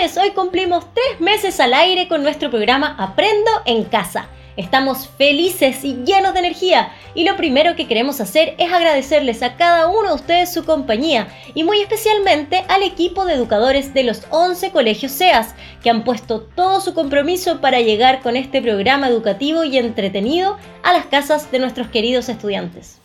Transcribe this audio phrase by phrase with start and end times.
[0.00, 4.30] hoy cumplimos tres meses al aire con nuestro programa Aprendo en Casa.
[4.56, 9.56] Estamos felices y llenos de energía y lo primero que queremos hacer es agradecerles a
[9.56, 14.22] cada uno de ustedes su compañía y muy especialmente al equipo de educadores de los
[14.30, 19.64] 11 colegios SEAS que han puesto todo su compromiso para llegar con este programa educativo
[19.64, 22.96] y entretenido a las casas de nuestros queridos estudiantes.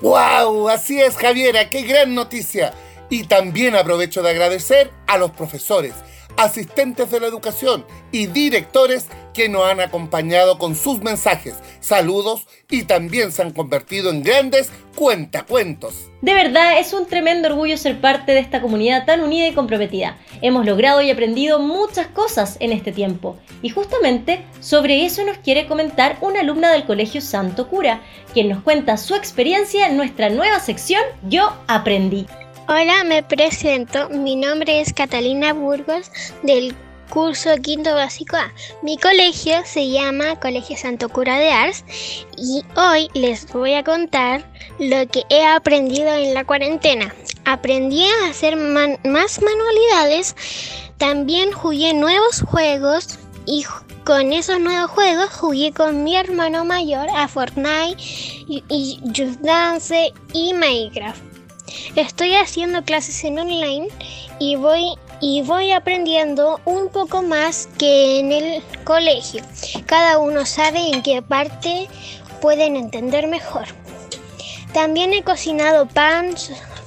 [0.00, 0.68] ¡Wow!
[0.68, 2.72] Así es, Javiera, qué gran noticia.
[3.10, 5.94] Y también aprovecho de agradecer a los profesores,
[6.36, 12.84] asistentes de la educación y directores que nos han acompañado con sus mensajes, saludos y
[12.84, 16.10] también se han convertido en grandes cuentacuentos.
[16.22, 20.16] De verdad es un tremendo orgullo ser parte de esta comunidad tan unida y comprometida.
[20.40, 25.66] Hemos logrado y aprendido muchas cosas en este tiempo y justamente sobre eso nos quiere
[25.66, 28.00] comentar una alumna del Colegio Santo Cura,
[28.32, 32.26] quien nos cuenta su experiencia en nuestra nueva sección Yo aprendí.
[32.68, 34.08] Hola, me presento.
[34.08, 36.10] Mi nombre es Catalina Burgos
[36.42, 36.74] del
[37.10, 38.52] curso quinto básico A.
[38.82, 41.84] Mi colegio se llama Colegio Santo Cura de Ars
[42.36, 44.44] y hoy les voy a contar
[44.80, 47.14] lo que he aprendido en la cuarentena.
[47.44, 50.34] Aprendí a hacer más manualidades,
[50.98, 53.64] también jugué nuevos juegos y
[54.04, 60.12] con esos nuevos juegos jugué con mi hermano mayor a Fortnite y, y Just Dance
[60.32, 61.25] y Minecraft.
[61.94, 63.88] Estoy haciendo clases en online
[64.38, 69.42] y voy y voy aprendiendo un poco más que en el colegio.
[69.86, 71.88] Cada uno sabe en qué parte
[72.40, 73.66] pueden entender mejor.
[74.72, 76.34] También he cocinado pan,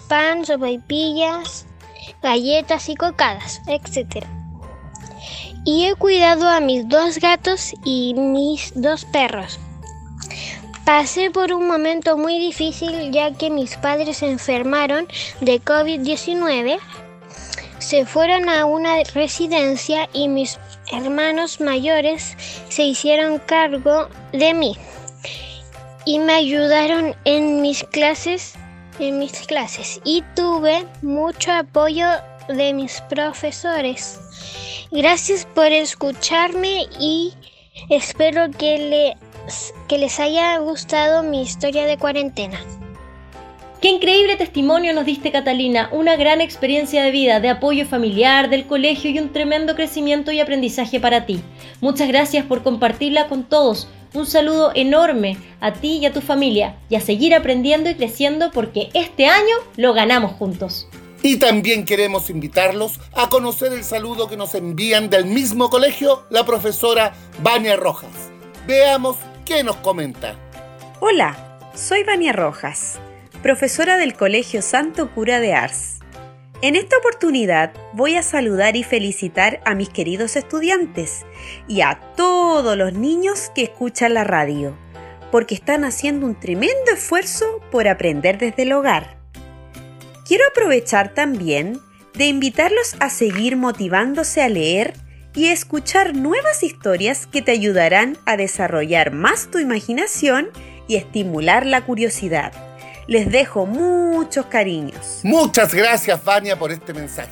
[0.07, 1.65] pan, sopaipillas,
[2.21, 4.25] galletas y cocadas, etc.
[5.65, 9.59] Y he cuidado a mis dos gatos y mis dos perros.
[10.89, 15.07] Pasé por un momento muy difícil ya que mis padres se enfermaron
[15.39, 16.79] de COVID-19,
[17.77, 20.59] se fueron a una residencia y mis
[20.91, 22.35] hermanos mayores
[22.69, 24.77] se hicieron cargo de mí
[26.05, 28.55] y me ayudaron en mis clases,
[28.97, 32.07] en mis clases y tuve mucho apoyo
[32.47, 34.19] de mis profesores.
[34.89, 37.35] Gracias por escucharme y
[37.89, 39.28] espero que le
[39.87, 42.59] que les haya gustado mi historia de cuarentena.
[43.81, 48.67] Qué increíble testimonio nos diste Catalina, una gran experiencia de vida, de apoyo familiar, del
[48.67, 51.41] colegio y un tremendo crecimiento y aprendizaje para ti.
[51.79, 53.87] Muchas gracias por compartirla con todos.
[54.13, 58.51] Un saludo enorme a ti y a tu familia y a seguir aprendiendo y creciendo
[58.51, 60.89] porque este año lo ganamos juntos.
[61.21, 66.45] Y también queremos invitarlos a conocer el saludo que nos envían del mismo colegio la
[66.45, 68.29] profesora Vania Rojas.
[68.67, 69.15] Veamos
[69.49, 70.35] ¿Qué nos comenta?
[70.99, 72.99] Hola, soy Vania Rojas,
[73.41, 75.97] profesora del Colegio Santo Cura de Ars.
[76.61, 81.25] En esta oportunidad voy a saludar y felicitar a mis queridos estudiantes
[81.67, 84.77] y a todos los niños que escuchan la radio,
[85.31, 89.17] porque están haciendo un tremendo esfuerzo por aprender desde el hogar.
[90.27, 91.79] Quiero aprovechar también
[92.13, 94.93] de invitarlos a seguir motivándose a leer
[95.33, 100.49] y escuchar nuevas historias que te ayudarán a desarrollar más tu imaginación
[100.87, 102.51] y estimular la curiosidad.
[103.07, 105.21] Les dejo muchos cariños.
[105.23, 107.31] Muchas gracias, Vania, por este mensaje.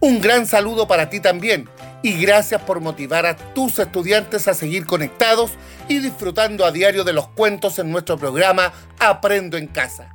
[0.00, 1.68] Un gran saludo para ti también
[2.02, 5.52] y gracias por motivar a tus estudiantes a seguir conectados
[5.88, 10.14] y disfrutando a diario de los cuentos en nuestro programa Aprendo en Casa.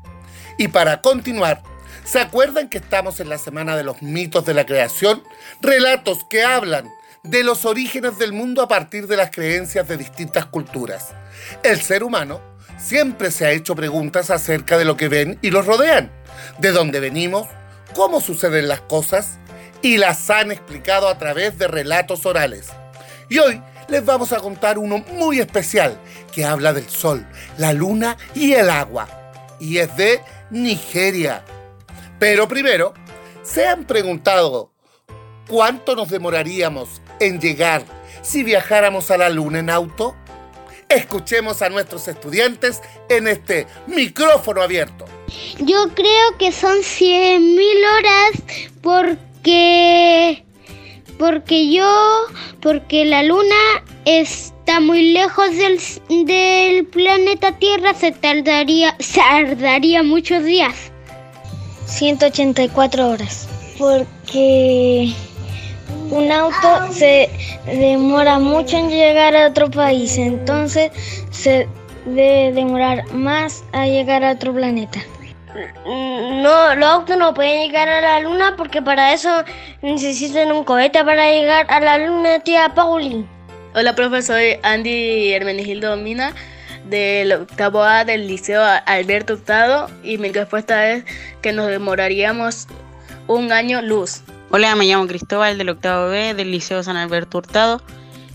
[0.58, 1.64] Y para continuar,
[2.04, 5.24] ¿se acuerdan que estamos en la Semana de los Mitos de la Creación?
[5.62, 6.92] Relatos que hablan
[7.24, 11.10] de los orígenes del mundo a partir de las creencias de distintas culturas.
[11.64, 12.42] El ser humano
[12.78, 16.12] siempre se ha hecho preguntas acerca de lo que ven y los rodean,
[16.60, 17.48] de dónde venimos,
[17.94, 19.40] cómo suceden las cosas,
[19.82, 22.68] y las han explicado a través de relatos orales.
[23.30, 26.00] Y hoy les vamos a contar uno muy especial
[26.34, 27.26] que habla del sol,
[27.58, 29.08] la luna y el agua.
[29.60, 31.44] Y es de Nigeria.
[32.18, 32.94] Pero primero,
[33.44, 34.72] ¿se han preguntado
[35.48, 37.84] cuánto nos demoraríamos en llegar
[38.22, 40.16] si viajáramos a la luna en auto?
[40.90, 45.06] Escuchemos a nuestros estudiantes en este micrófono abierto.
[45.60, 47.62] Yo creo que son 100.000
[47.98, 50.44] horas porque
[51.20, 52.26] porque yo
[52.62, 53.56] porque la luna
[54.06, 55.80] está muy lejos del,
[56.26, 60.92] del planeta Tierra se tardaría se tardaría muchos días.
[61.86, 63.48] 184 horas.
[63.78, 65.14] Porque
[66.12, 67.30] un auto se
[67.66, 70.92] demora mucho en llegar a otro país, entonces
[71.32, 71.68] se
[72.06, 75.00] debe demorar más a llegar a otro planeta.
[75.86, 79.30] No, los autos no pueden llegar a la luna porque para eso
[79.82, 83.28] necesitan un cohete para llegar a la luna, tía Paulín.
[83.76, 86.34] Hola, profesor soy Andy Hermenegildo Mina
[86.86, 91.04] del octavo A del Liceo Alberto Hurtado y mi respuesta es
[91.42, 92.68] que nos demoraríamos
[93.28, 94.24] un año luz.
[94.52, 97.84] Hola, me llamo Cristóbal del octavo B del Liceo San Alberto Hurtado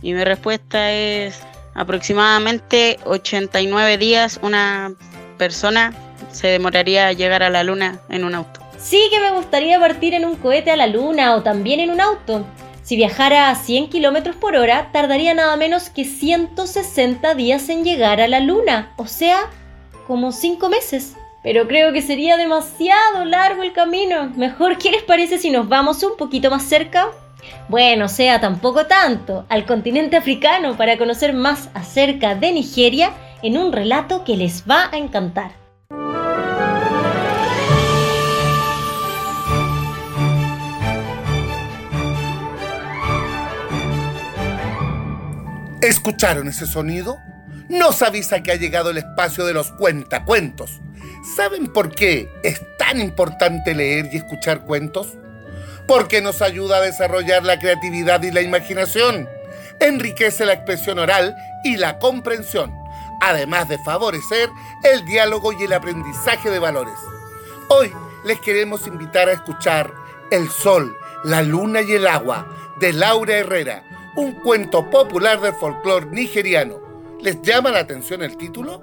[0.00, 1.40] y mi respuesta es
[1.74, 4.94] aproximadamente 89 días una
[5.38, 5.92] persona
[6.30, 8.60] se demoraría llegar a la luna en un auto.
[8.78, 12.00] Sí que me gustaría partir en un cohete a la luna o también en un
[12.00, 12.46] auto.
[12.84, 18.20] Si viajara a 100 km por hora, tardaría nada menos que 160 días en llegar
[18.20, 19.50] a la luna, o sea,
[20.06, 21.16] como 5 meses.
[21.44, 24.32] Pero creo que sería demasiado largo el camino.
[24.34, 27.08] Mejor, ¿qué les parece si nos vamos un poquito más cerca?
[27.68, 33.12] Bueno, sea tampoco tanto, al continente africano para conocer más acerca de Nigeria
[33.42, 35.52] en un relato que les va a encantar.
[45.82, 47.18] ¿Escucharon ese sonido?
[47.68, 50.80] Nos avisa que ha llegado el espacio de los cuentacuentos.
[51.24, 55.08] ¿Saben por qué es tan importante leer y escuchar cuentos?
[55.88, 59.28] Porque nos ayuda a desarrollar la creatividad y la imaginación,
[59.80, 61.34] enriquece la expresión oral
[61.64, 62.72] y la comprensión,
[63.22, 64.50] además de favorecer
[64.82, 66.98] el diálogo y el aprendizaje de valores.
[67.68, 67.90] Hoy
[68.24, 69.92] les queremos invitar a escuchar
[70.30, 70.94] El Sol,
[71.24, 72.46] la Luna y el Agua
[72.80, 73.82] de Laura Herrera
[74.16, 76.80] un cuento popular del folclore nigeriano.
[77.20, 78.82] ¿Les llama la atención el título?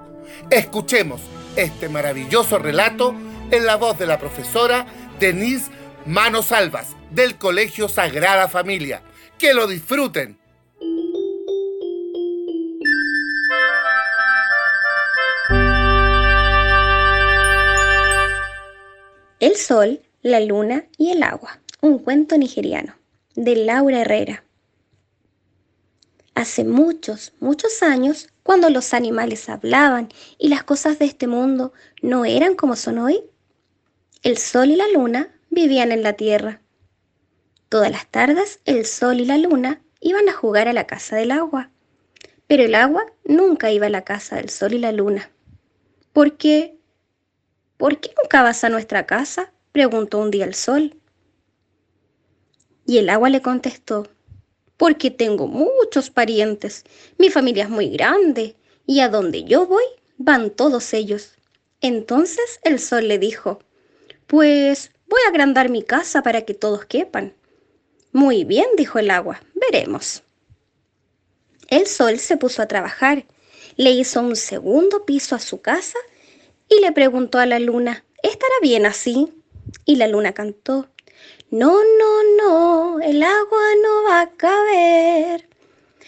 [0.50, 1.22] Escuchemos
[1.56, 3.16] este maravilloso relato
[3.52, 4.86] en la voz de la profesora
[5.20, 5.72] Denise
[6.06, 9.02] Manos Albas del Colegio Sagrada Familia.
[9.38, 10.40] Que lo disfruten.
[19.40, 21.60] El sol, la luna y el agua.
[21.82, 22.96] Un cuento nigeriano
[23.36, 24.44] de Laura Herrera
[26.36, 32.26] hace muchos, muchos años, cuando los animales hablaban y las cosas de este mundo no
[32.26, 33.24] eran como son hoy,
[34.24, 36.62] el sol y la luna vivían en la tierra.
[37.70, 41.32] Todas las tardes el sol y la luna iban a jugar a la casa del
[41.32, 41.70] agua,
[42.48, 45.32] pero el agua nunca iba a la casa del sol y la luna.
[46.14, 46.78] ¿Por qué?
[47.78, 49.54] ¿Por qué nunca vas a nuestra casa?
[49.72, 50.98] preguntó un día el sol.
[52.86, 54.08] Y el agua le contestó,
[54.82, 56.86] porque tengo muchos parientes.
[57.20, 58.56] Mi familia es muy grande
[58.88, 59.84] y a donde yo voy
[60.18, 61.36] van todos ellos.
[61.82, 63.60] Entonces el sol le dijo,
[64.26, 67.36] pues voy a agrandar mi casa para que todos quepan.
[68.12, 70.24] Muy bien, dijo el agua, veremos.
[71.68, 73.28] El sol se puso a trabajar,
[73.78, 76.00] le hizo un segundo piso a su casa
[76.68, 79.32] y le preguntó a la luna, ¿estará bien así?
[79.86, 80.90] Y la luna cantó,
[81.52, 85.50] no, no, no, el agua no va a caber.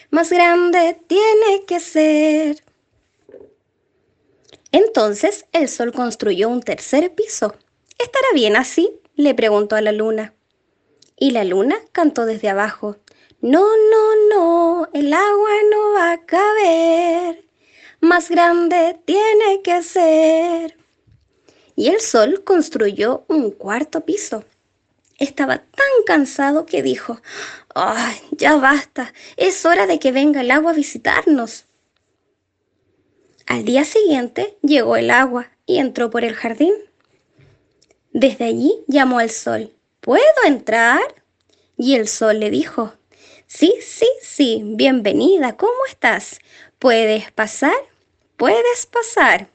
[0.10, 2.64] Más grande tiene que ser.
[4.72, 7.56] Entonces el sol construyó un tercer piso.
[8.00, 9.02] ¿Estará bien así?
[9.16, 10.34] le preguntó a la luna.
[11.18, 12.96] Y la luna cantó desde abajo.
[13.42, 17.44] No, no, no, el agua no va a caber.
[18.00, 20.78] Más grande tiene que ser.
[21.76, 24.46] Y el sol construyó un cuarto piso.
[25.24, 27.22] Estaba tan cansado que dijo,
[27.74, 29.14] ¡ay, ya basta!
[29.38, 31.64] Es hora de que venga el agua a visitarnos.
[33.48, 36.74] Al día siguiente llegó el agua y entró por el jardín.
[38.12, 41.00] Desde allí llamó al sol, ¿puedo entrar?
[41.78, 42.94] Y el sol le dijo,
[43.48, 46.40] sí, sí, sí, bienvenida, ¿cómo estás?
[46.80, 47.78] ¿Puedes pasar?
[48.36, 49.48] Puedes pasar.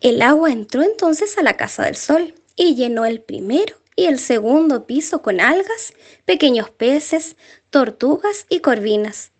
[0.00, 4.18] El agua entró entonces a la casa del sol y llenó el primero y el
[4.18, 5.92] segundo piso con algas,
[6.24, 7.36] pequeños peces,
[7.70, 9.32] tortugas y corvinas.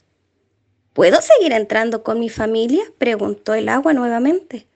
[0.92, 2.84] ¿Puedo seguir entrando con mi familia?
[2.98, 4.66] preguntó el agua nuevamente.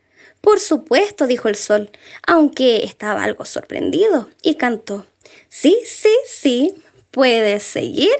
[0.40, 1.90] Por supuesto, dijo el sol,
[2.26, 5.06] aunque estaba algo sorprendido, y cantó.
[5.48, 6.74] Sí, sí, sí,
[7.10, 8.14] puedes seguir,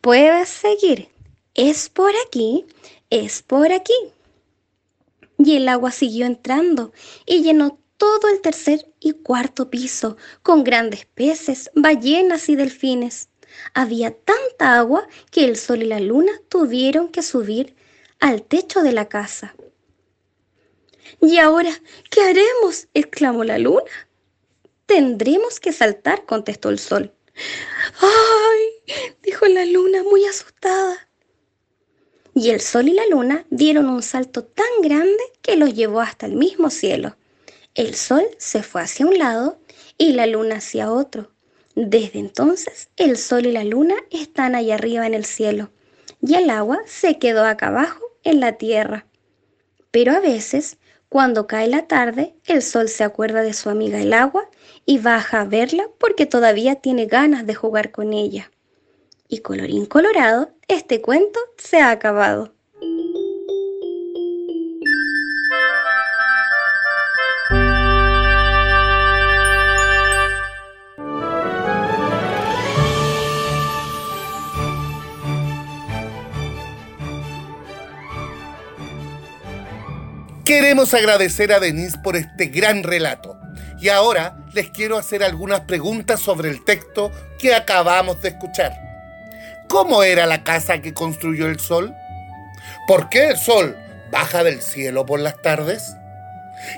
[0.00, 1.08] puedes seguir.
[1.54, 2.64] Es por aquí,
[3.10, 3.94] es por aquí.
[5.38, 6.92] Y el agua siguió entrando
[7.26, 13.28] y llenó todo el tercer y cuarto piso, con grandes peces, ballenas y delfines.
[13.72, 17.76] Había tanta agua que el sol y la luna tuvieron que subir
[18.20, 19.54] al techo de la casa.
[21.20, 21.70] ¿Y ahora
[22.10, 22.88] qué haremos?
[22.94, 23.90] exclamó la luna.
[24.86, 27.14] Tendremos que saltar, contestó el sol.
[28.00, 29.14] ¡Ay!
[29.22, 31.08] dijo la luna muy asustada.
[32.34, 36.26] Y el sol y la luna dieron un salto tan grande que los llevó hasta
[36.26, 37.16] el mismo cielo.
[37.74, 39.58] El sol se fue hacia un lado
[39.98, 41.32] y la luna hacia otro.
[41.74, 45.72] Desde entonces, el sol y la luna están allá arriba en el cielo
[46.22, 49.06] y el agua se quedó acá abajo en la tierra.
[49.90, 50.78] Pero a veces,
[51.08, 54.48] cuando cae la tarde, el sol se acuerda de su amiga el agua
[54.86, 58.52] y baja a verla porque todavía tiene ganas de jugar con ella.
[59.28, 62.53] Y colorín colorado, este cuento se ha acabado.
[80.44, 83.40] Queremos agradecer a Denise por este gran relato.
[83.80, 88.72] Y ahora les quiero hacer algunas preguntas sobre el texto que acabamos de escuchar.
[89.68, 91.94] ¿Cómo era la casa que construyó el sol?
[92.86, 93.74] ¿Por qué el sol
[94.12, 95.96] baja del cielo por las tardes?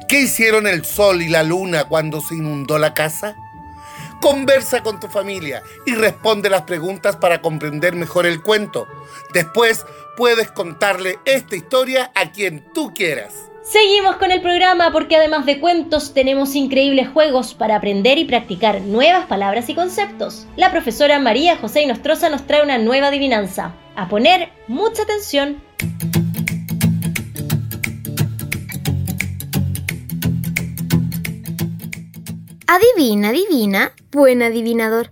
[0.06, 3.34] ¿Qué hicieron el sol y la luna cuando se inundó la casa?
[4.20, 8.86] Conversa con tu familia y responde las preguntas para comprender mejor el cuento.
[9.34, 9.84] Después
[10.16, 13.45] puedes contarle esta historia a quien tú quieras.
[13.68, 18.80] Seguimos con el programa porque además de cuentos tenemos increíbles juegos para aprender y practicar
[18.82, 20.46] nuevas palabras y conceptos.
[20.54, 23.74] La profesora María José Inostroza nos trae una nueva adivinanza.
[23.96, 25.60] A poner mucha atención.
[32.68, 35.10] Adivina, adivina, buen adivinador.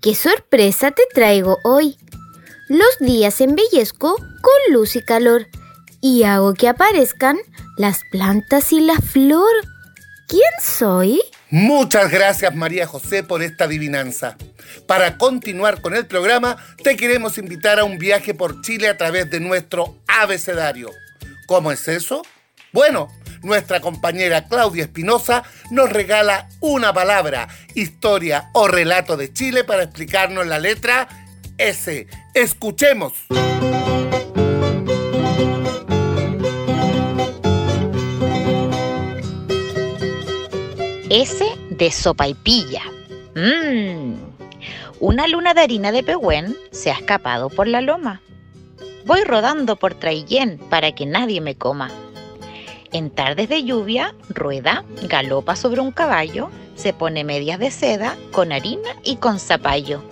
[0.00, 1.96] ¿Qué sorpresa te traigo hoy?
[2.68, 5.48] Los días embellezco con luz y calor
[6.00, 7.38] y hago que aparezcan
[7.76, 9.52] las plantas y la flor.
[10.28, 11.20] ¿Quién soy?
[11.50, 14.36] Muchas gracias María José por esta adivinanza.
[14.86, 19.30] Para continuar con el programa, te queremos invitar a un viaje por Chile a través
[19.30, 20.90] de nuestro abecedario.
[21.46, 22.22] ¿Cómo es eso?
[22.72, 23.08] Bueno,
[23.42, 30.46] nuestra compañera Claudia Espinosa nos regala una palabra, historia o relato de Chile para explicarnos
[30.46, 31.08] la letra
[31.58, 32.06] S.
[32.34, 33.12] Escuchemos.
[41.18, 42.82] S de sopa y pilla.
[43.34, 44.16] Mmm.
[45.00, 48.20] Una luna de harina de pehuen se ha escapado por la loma.
[49.06, 51.90] Voy rodando por Traillén para que nadie me coma.
[52.92, 58.52] En tardes de lluvia, rueda, galopa sobre un caballo, se pone medias de seda con
[58.52, 60.02] harina y con zapallo.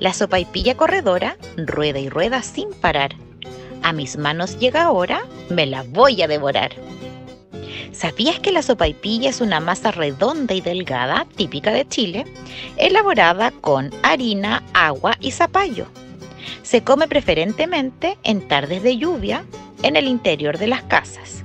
[0.00, 3.14] La sopaipilla corredora rueda y rueda sin parar.
[3.84, 6.72] A mis manos llega ahora, me la voy a devorar.
[7.92, 12.24] ¿Sabías que la sopaipilla es una masa redonda y delgada, típica de Chile,
[12.76, 15.86] elaborada con harina, agua y zapallo?
[16.62, 19.44] Se come preferentemente en tardes de lluvia
[19.82, 21.44] en el interior de las casas,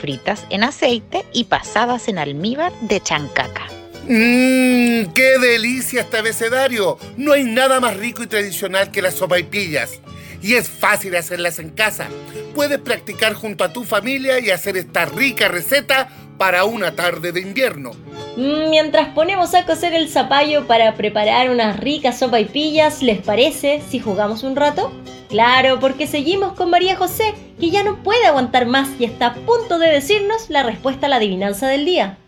[0.00, 3.66] fritas en aceite y pasadas en almíbar de chancaca.
[4.06, 5.12] ¡Mmm!
[5.14, 6.98] ¡Qué delicia este abecedario!
[7.16, 10.00] No hay nada más rico y tradicional que las sopaipillas
[10.44, 12.08] y es fácil hacerlas en casa.
[12.54, 17.40] Puedes practicar junto a tu familia y hacer esta rica receta para una tarde de
[17.40, 17.92] invierno.
[18.36, 23.80] Mientras ponemos a cocer el zapallo para preparar unas ricas sopa y pillas, ¿les parece
[23.88, 24.92] si jugamos un rato?
[25.30, 29.34] Claro, porque seguimos con María José, que ya no puede aguantar más y está a
[29.34, 32.18] punto de decirnos la respuesta a la adivinanza del día.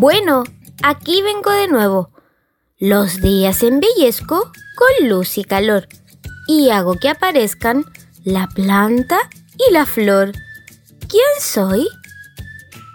[0.00, 0.44] Bueno,
[0.82, 2.10] aquí vengo de nuevo.
[2.78, 5.88] Los días embellezco con luz y calor
[6.48, 7.84] y hago que aparezcan
[8.24, 9.18] la planta
[9.58, 10.32] y la flor.
[11.00, 11.86] ¿Quién soy?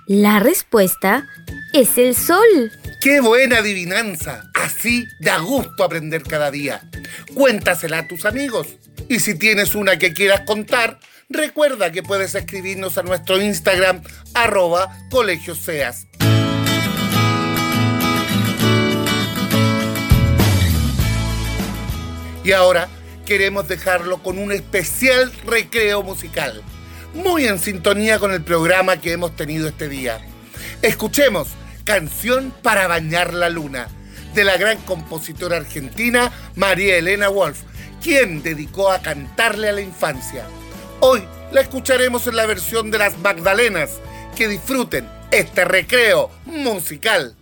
[0.07, 1.27] La respuesta
[1.73, 2.71] es el sol.
[3.01, 4.41] ¡Qué buena adivinanza!
[4.55, 6.89] Así da gusto aprender cada día.
[7.35, 8.77] Cuéntasela a tus amigos.
[9.09, 14.01] Y si tienes una que quieras contar, recuerda que puedes escribirnos a nuestro Instagram
[14.33, 16.07] arroba colegioseas.
[22.45, 22.87] Y ahora
[23.25, 26.61] queremos dejarlo con un especial recreo musical,
[27.15, 30.21] muy en sintonía con el programa que hemos tenido este día.
[30.83, 31.47] Escuchemos
[31.85, 33.87] Canción para bañar la luna,
[34.35, 37.61] de la gran compositora argentina María Elena Wolf,
[38.03, 40.45] quien dedicó a cantarle a la infancia.
[40.99, 43.99] Hoy la escucharemos en la versión de las Magdalenas.
[44.35, 47.35] Que disfruten este recreo musical.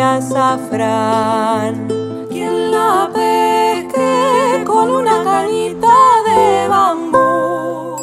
[0.00, 1.88] Azafrán.
[2.30, 7.96] Quien la pesque con una cañita de bambú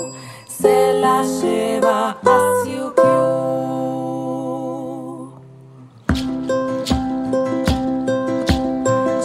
[0.48, 3.26] se la lleva a Siukiu.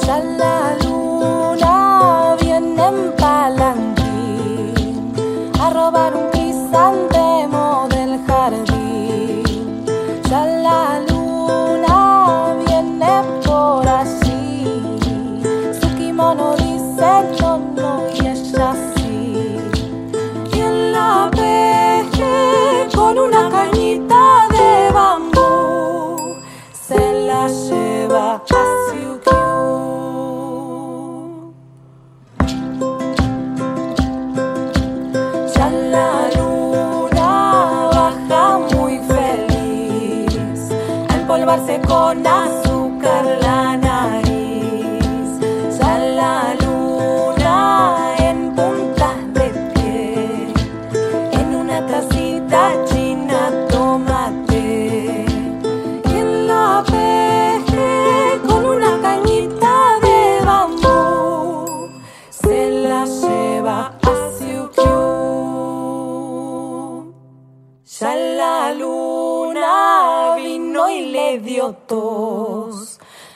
[0.05, 1.75] Ya la luna
[2.41, 4.75] viene en palanquín
[5.61, 6.20] a robar un
[41.41, 43.90] empolvarse con azúcar la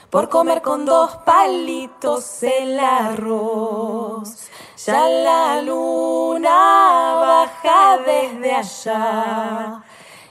[0.09, 4.49] por comer con dos palitos el arroz.
[4.85, 9.83] Ya la luna baja desde allá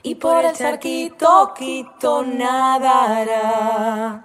[0.02, 4.20] y por el charquito quito nadará.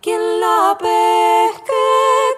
[0.00, 1.72] Quien la pesque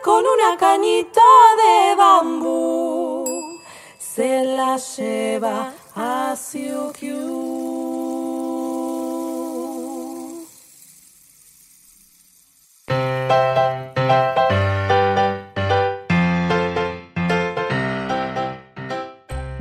[0.05, 1.21] con una cañita
[1.63, 3.25] de bambú
[3.99, 7.56] se la lleva a Siukiu.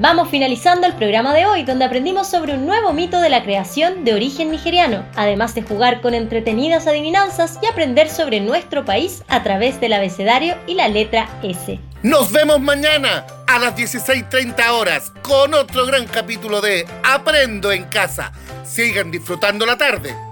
[0.07, 4.05] Vamos finalizando el programa de hoy, donde aprendimos sobre un nuevo mito de la creación
[4.05, 9.41] de origen nigeriano, además de jugar con entretenidas adivinanzas y aprender sobre nuestro país a
[9.41, 11.79] través del abecedario y la letra S.
[12.03, 18.31] Nos vemos mañana a las 16.30 horas con otro gran capítulo de Aprendo en casa.
[18.63, 20.24] Sigan disfrutando la tarde.